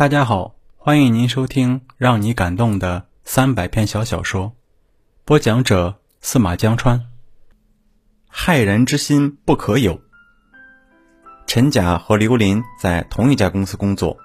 [0.00, 4.54] 大家好，欢迎您收听让你感动的三百篇小小说，
[5.26, 7.04] 播讲者司马江川。
[8.26, 10.00] 害人之心不可有。
[11.46, 14.16] 陈甲和刘林在同一家公司工作，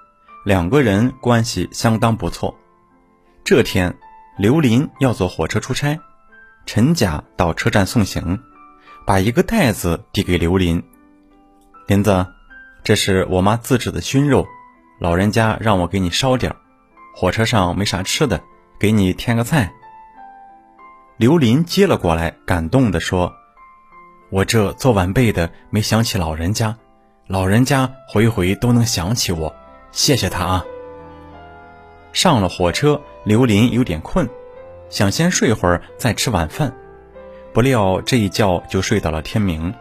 [0.46, 2.56] 两个人关系相当不错。
[3.44, 3.94] 这天，
[4.38, 6.00] 刘林要坐火车出差，
[6.64, 8.40] 陈甲到车站送行，
[9.06, 10.82] 把一个袋子递给刘林。
[11.86, 12.26] 林子，
[12.82, 14.46] 这是我妈自制的熏肉。
[14.98, 16.56] 老人家让我给你烧点儿，
[17.14, 18.40] 火车上没啥吃的，
[18.78, 19.70] 给你添个菜。
[21.18, 23.32] 刘林接了过来，感动地说
[24.30, 26.76] ：“我这做晚辈的没想起老人家，
[27.26, 29.54] 老人家回回都能想起我，
[29.92, 30.64] 谢谢他啊。”
[32.12, 34.26] 上了火车，刘林有点困，
[34.88, 36.74] 想先睡会儿再吃晚饭，
[37.52, 39.74] 不料这一觉就睡到了天明。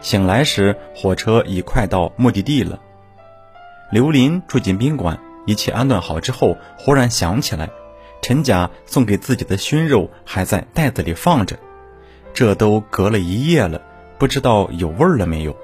[0.00, 2.80] 醒来时，火车已快到目的地了。
[3.90, 7.68] 刘林住进宾馆，一切安顿好之后，忽然想起来，
[8.22, 11.58] 陈甲送给自己的熏肉还在袋子里放着，
[12.32, 13.82] 这都隔了一夜了，
[14.16, 15.56] 不知道有味儿了没有。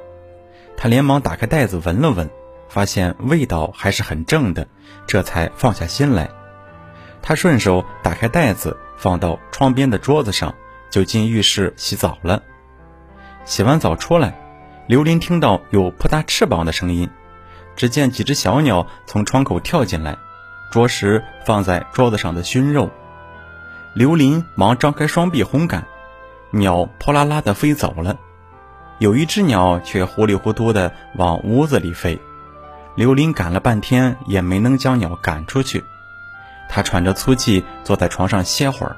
[0.77, 2.29] 他连忙打开袋子闻了闻，
[2.69, 4.67] 发现味道还是很正的，
[5.07, 6.29] 这才放下心来。
[7.23, 10.53] 他顺手打开袋子，放到窗边的桌子上，
[10.91, 12.43] 就进浴室洗澡了。
[13.45, 14.37] 洗完澡出来，
[14.89, 17.09] 刘林听到有扑嗒翅膀的声音。
[17.77, 20.17] 只见几只小鸟从窗口跳进来，
[20.73, 22.91] 啄食放在桌子上的熏肉。
[23.95, 25.87] 刘林忙张开双臂轰赶，
[26.51, 28.17] 鸟扑啦啦地飞走了。
[28.99, 32.19] 有一只鸟却糊里糊涂地往屋子里飞，
[32.95, 35.85] 刘林赶了半天也没能将鸟赶出去。
[36.69, 38.97] 他喘着粗气坐在床上歇会儿。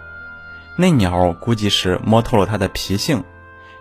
[0.77, 3.25] 那鸟估计是摸透了他的脾性，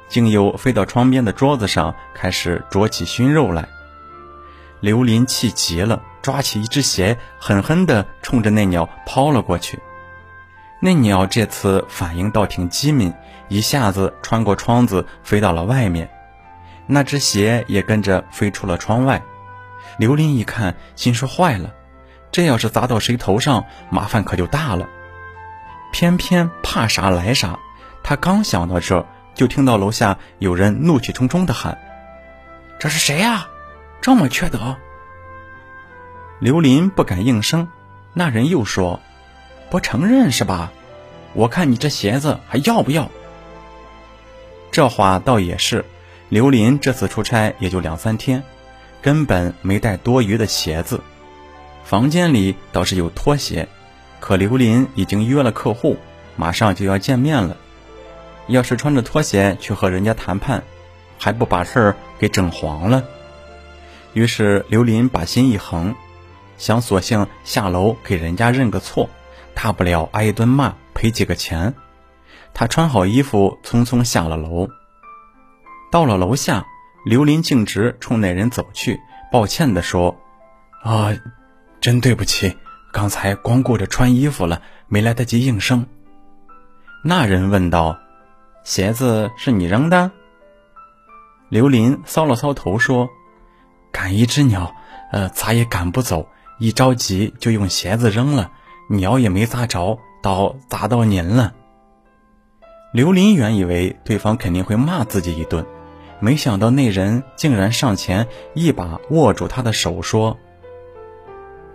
[0.10, 3.70] 竟又飞到窗边的桌子上，开始啄起熏肉来。
[4.80, 9.80] 刘林气急了，抓起一只鞋，狠狠地冲着那鸟抛了过去。
[10.80, 13.14] 那鸟这次反应倒挺机敏，
[13.48, 16.10] 一下子穿过窗子飞到了外面，
[16.86, 19.24] 那只鞋也跟着飞出了窗外。
[19.98, 21.74] 刘林一看，心说坏了，
[22.32, 24.88] 这要是砸到谁头上，麻烦可就大了。
[25.92, 27.58] 偏偏怕啥来啥，
[28.04, 29.04] 他刚想到这，
[29.34, 31.80] 就听到楼下有人怒气冲冲地喊
[32.80, 33.48] ：“这是谁呀？”
[34.02, 34.78] 这么缺德，
[36.40, 37.68] 刘林不敢应声。
[38.14, 39.00] 那人又说
[39.70, 40.72] ：“不承认是吧？
[41.34, 43.12] 我看你这鞋子还要不要？”
[44.72, 45.86] 这话倒也是。
[46.30, 48.44] 刘林这次出差也就两三天，
[49.02, 51.02] 根本没带多余的鞋子。
[51.84, 53.68] 房间里倒是有拖鞋，
[54.20, 55.98] 可刘林已经约了客户，
[56.36, 57.56] 马上就要见面了。
[58.48, 60.64] 要是穿着拖鞋去和人家谈判，
[61.18, 63.04] 还不把事儿给整黄了？
[64.18, 65.94] 于是刘林把心一横，
[66.58, 69.12] 想索性下楼给人家认个错，
[69.54, 71.76] 大不了挨一顿骂，赔几个钱。
[72.52, 74.68] 他穿好衣服，匆匆下了楼。
[75.92, 76.66] 到了楼下，
[77.06, 79.00] 刘林径直冲那人走去，
[79.32, 80.20] 抱歉地说
[80.82, 81.12] ：“啊，
[81.80, 82.58] 真对不起，
[82.92, 85.86] 刚才光顾着穿衣服了，没来得及应声。”
[87.06, 88.00] 那人问道
[88.66, 90.10] ：“鞋子是你扔的？”
[91.50, 93.08] 刘林搔了搔头说。
[93.92, 94.76] 赶一只鸟，
[95.12, 96.28] 呃，咋也赶不走。
[96.60, 98.52] 一着急就用鞋子扔了，
[98.90, 101.54] 鸟也没砸着，倒砸到您了。
[102.94, 105.66] 刘林原以为对方肯定会骂自己一顿，
[106.20, 110.38] 没想到那人竟然上前一把握住他的手，说：“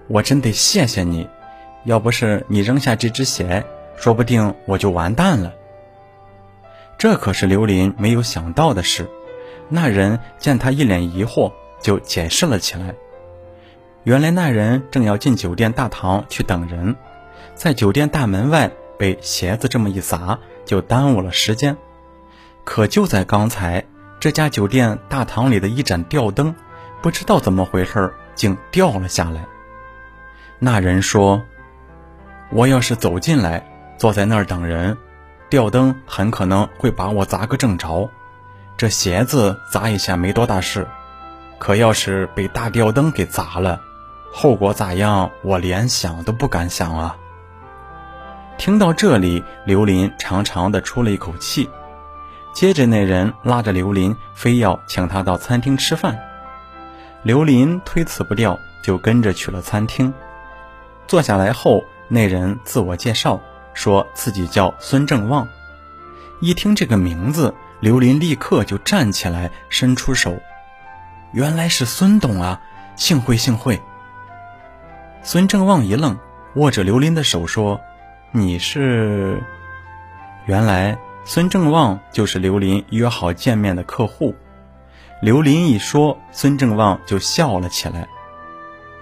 [0.08, 1.28] 我真得谢谢你，
[1.84, 3.64] 要不是你扔下这只鞋，
[3.96, 5.52] 说不定我就完蛋了。”
[6.98, 9.08] 这可是刘林没有想到的事。
[9.68, 11.52] 那人见他一脸疑惑。
[11.82, 12.94] 就解释了起来。
[14.04, 16.96] 原来那人正要进酒店大堂去等人，
[17.54, 21.76] 在酒店大门外被鞋子这么一砸，就耽误了时间。
[22.64, 23.84] 可就在刚才，
[24.18, 26.54] 这家酒店大堂里的一盏吊灯，
[27.00, 29.44] 不知道怎么回事，竟掉了下来。
[30.58, 31.42] 那人说
[32.50, 33.66] ：“我要是走进来，
[33.98, 34.96] 坐在那儿等人，
[35.48, 38.08] 吊灯很可能会把我砸个正着。
[38.76, 40.86] 这鞋子砸一下没多大事。”
[41.62, 43.80] 可要是被大吊灯给砸了，
[44.32, 45.30] 后果咋样？
[45.44, 47.16] 我连想都不敢想啊！
[48.58, 51.70] 听到这里，刘林长长的出了一口气。
[52.52, 56.18] 接着，那人拉着刘林，非要请他到餐厅吃饭。
[57.22, 60.12] 刘林推辞不掉，就跟着去了餐厅。
[61.06, 63.40] 坐下来后，那人自我介绍，
[63.72, 65.46] 说自己叫孙正旺。
[66.40, 70.36] 一听这个名字，刘林立刻就站起来，伸出手。
[71.32, 72.60] 原来是孙董啊，
[72.94, 73.80] 幸会幸会。
[75.22, 76.18] 孙正旺一愣，
[76.56, 77.80] 握着刘林的手说
[78.32, 79.42] ：“你是？”
[80.44, 84.34] 原来孙正旺就是刘林约好见面的客户。
[85.22, 88.08] 刘林一说，孙正旺就笑了起来。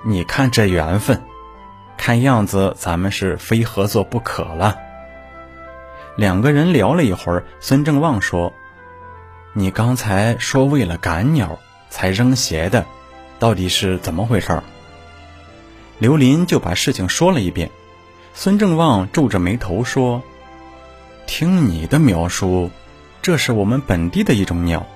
[0.05, 1.21] 你看这缘分，
[1.97, 4.79] 看样子咱们是非合作不可了。
[6.17, 8.53] 两个人聊了一会儿，孙正旺说
[9.53, 11.59] ：“你刚才说为了赶鸟
[11.91, 12.87] 才扔鞋的，
[13.39, 14.63] 到底是怎么回事？”
[15.99, 17.71] 刘林就把事情说了一遍。
[18.33, 20.23] 孙正旺皱着眉头说
[21.27, 22.71] ：“听你的描述，
[23.21, 24.87] 这是我们本地的一种鸟。”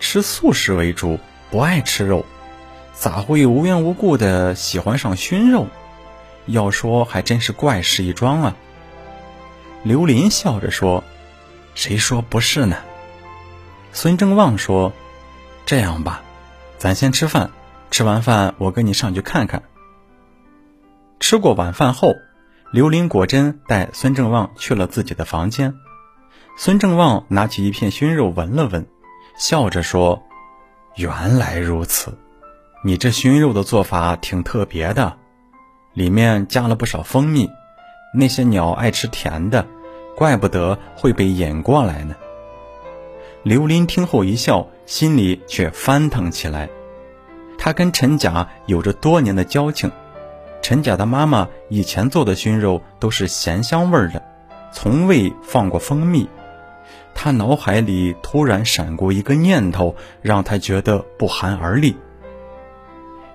[0.00, 1.20] 吃素食为主，
[1.50, 2.24] 不爱吃肉，
[2.94, 5.66] 咋会无缘无故的喜欢上熏肉？
[6.46, 8.56] 要说还真是怪事一桩啊！
[9.82, 11.04] 刘林笑着说
[11.76, 12.78] ：“谁说不是呢？”
[13.92, 14.92] 孙正旺说
[15.66, 16.22] ：“这样吧，
[16.80, 17.50] 咱先吃饭，
[17.90, 19.62] 吃完饭我跟你上去看看。”
[21.20, 22.14] 吃过晚饭后，
[22.72, 25.74] 刘林果真带孙正旺去了自己的房间。
[26.56, 28.86] 孙正旺拿起一片熏肉闻了闻。
[29.36, 30.22] 笑着说
[30.96, 32.16] ：“原来如此，
[32.82, 35.18] 你这熏肉的做法挺特别的，
[35.92, 37.50] 里面加了不少蜂蜜。
[38.14, 39.66] 那些鸟爱吃甜的，
[40.16, 42.16] 怪不得会被引过来呢。”
[43.44, 46.68] 刘林听后一笑，心里却翻腾起来。
[47.56, 49.92] 他跟陈甲有着多年的交情，
[50.62, 54.20] 陈甲的妈妈以前做的熏肉都是咸香味的，
[54.72, 56.28] 从未放过蜂蜜。
[57.14, 61.94] 他脑海里突然闪过一个念头，让他觉得不寒而栗。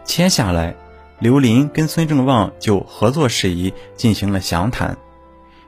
[0.04, 0.76] 接下来，
[1.20, 4.98] 刘林跟孙正旺就合作事宜进行了详谈。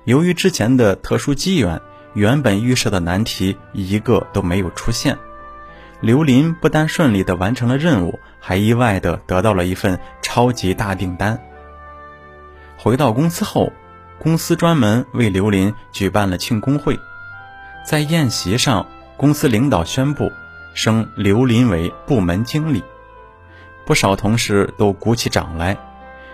[0.03, 1.79] 由于之前的特殊机缘，
[2.13, 5.17] 原本预设的难题一个都没有出现。
[5.99, 11.39] 刘林不但顺利地完成了任务，还意外地得到了一份超级大订单。
[12.77, 13.73] 回到公司后，
[14.19, 16.99] 公司专门为刘林举办了庆功会。
[17.83, 18.85] 在宴席上，
[19.17, 20.31] 公司领导宣布
[20.75, 22.83] 升刘林为部门经理，
[23.85, 25.75] 不少同事都鼓起掌来，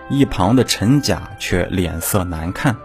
[0.09, 2.75] 一旁的陈甲却脸色难看。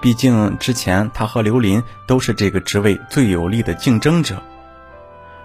[0.00, 4.42] 毕竟之前他和刘林都是这个职位最有力的竞争者。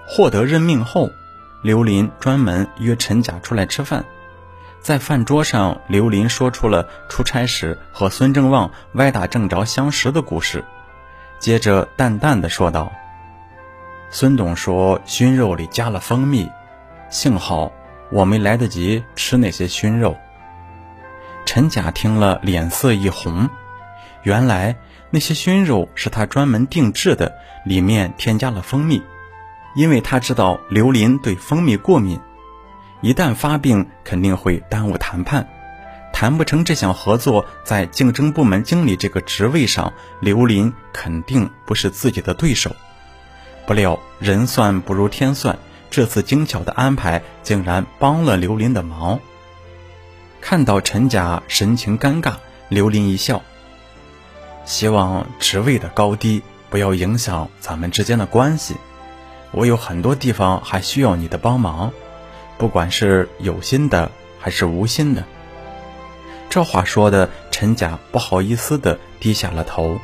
[0.08, 1.10] 获得任命后，
[1.62, 4.06] 刘林专门约陈甲出来吃饭，
[4.82, 10.64] 在饭桌上，刘林说出了出差时和孙正旺歪打正着相识的故事。
[11.40, 12.92] 接着淡淡的说道
[14.12, 16.50] ：“孙董说熏肉里加了蜂蜜，
[17.10, 17.72] 幸好
[18.12, 20.16] 我没来得及吃那些熏肉。”
[21.46, 23.50] 陈甲听了脸色一红，
[24.24, 24.76] 原来
[25.10, 27.36] 那些熏肉是他专门定制的，
[27.66, 29.02] 里面添加了蜂蜜，
[29.76, 32.20] 因为他知道刘林对蜂蜜过敏，
[33.02, 35.48] 一旦发病肯定会耽误谈判。
[36.14, 39.92] 谈不成这项合作，在竞争部门经理这个职位上，
[40.22, 42.74] 刘林肯定不是自己的对手。
[43.66, 49.20] 不料人算不如天算，这次精巧的安排竟然帮了刘林的忙。
[50.40, 52.36] 看到陈甲神情尴尬，
[52.70, 53.42] 刘林一笑
[54.64, 58.76] ：“希望职位的高低不要影响咱们之间的关系。
[59.56, 61.94] 我有很多地方还需要你的帮忙，
[62.58, 65.24] 不管是有心的还是无心的。”
[66.52, 69.98] 这话说的，陈甲不好意思的低下了头。